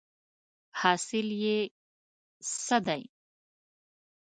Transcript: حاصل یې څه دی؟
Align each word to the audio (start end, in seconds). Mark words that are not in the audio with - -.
حاصل 0.81 1.27
یې 1.43 1.57
څه 2.65 2.77
دی؟ 2.87 3.03